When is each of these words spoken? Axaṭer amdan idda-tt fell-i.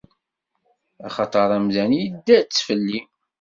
Axaṭer 1.07 1.49
amdan 1.57 1.91
idda-tt 2.03 2.63
fell-i. 2.67 2.99